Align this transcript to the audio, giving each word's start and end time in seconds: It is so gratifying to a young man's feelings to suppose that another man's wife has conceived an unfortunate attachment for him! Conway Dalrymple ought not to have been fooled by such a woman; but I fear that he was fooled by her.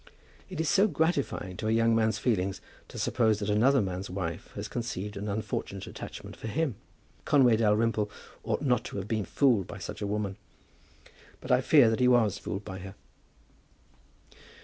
It 0.49 0.59
is 0.59 0.67
so 0.67 0.87
gratifying 0.87 1.57
to 1.57 1.67
a 1.67 1.71
young 1.71 1.93
man's 1.95 2.17
feelings 2.17 2.59
to 2.87 2.97
suppose 2.97 3.37
that 3.37 3.51
another 3.51 3.83
man's 3.83 4.09
wife 4.09 4.49
has 4.55 4.67
conceived 4.67 5.15
an 5.15 5.27
unfortunate 5.27 5.85
attachment 5.85 6.35
for 6.35 6.47
him! 6.47 6.73
Conway 7.23 7.57
Dalrymple 7.57 8.09
ought 8.43 8.63
not 8.63 8.83
to 8.85 8.97
have 8.97 9.07
been 9.07 9.25
fooled 9.25 9.67
by 9.67 9.77
such 9.77 10.01
a 10.01 10.07
woman; 10.07 10.37
but 11.39 11.51
I 11.51 11.61
fear 11.61 11.87
that 11.91 11.99
he 11.99 12.07
was 12.07 12.39
fooled 12.39 12.65
by 12.65 12.79
her. 12.79 12.95